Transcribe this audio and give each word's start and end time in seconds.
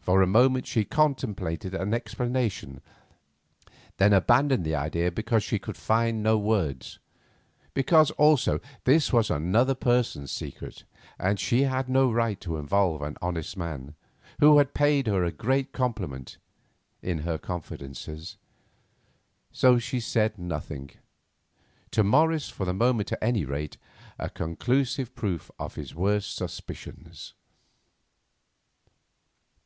For 0.00 0.20
a 0.20 0.26
moment 0.26 0.66
she 0.66 0.84
contemplated 0.84 1.74
an 1.74 1.94
explanation, 1.94 2.82
then 3.96 4.12
abandoned 4.12 4.62
the 4.62 4.74
idea 4.74 5.10
because 5.10 5.42
she 5.42 5.58
could 5.58 5.78
find 5.78 6.22
no 6.22 6.36
words; 6.36 6.98
because, 7.72 8.10
also, 8.10 8.60
this 8.84 9.14
was 9.14 9.30
another 9.30 9.74
person's 9.74 10.30
secret, 10.30 10.84
and 11.18 11.40
she 11.40 11.62
had 11.62 11.88
no 11.88 12.12
right 12.12 12.38
to 12.42 12.58
involve 12.58 13.00
an 13.00 13.16
honest 13.22 13.56
man, 13.56 13.94
who 14.40 14.58
had 14.58 14.74
paid 14.74 15.06
her 15.06 15.24
a 15.24 15.32
great 15.32 15.72
compliment, 15.72 16.36
in 17.00 17.20
her 17.20 17.38
confidences. 17.38 18.36
So 19.52 19.78
she 19.78 20.00
said 20.00 20.38
nothing. 20.38 20.90
To 21.92 22.04
Morris, 22.04 22.50
for 22.50 22.66
the 22.66 22.74
moment 22.74 23.10
at 23.10 23.22
any 23.22 23.46
rate, 23.46 23.78
a 24.18 24.28
conclusive 24.28 25.14
proof 25.14 25.50
of 25.58 25.76
his 25.76 25.94
worst 25.94 26.36
suspicions. 26.36 27.32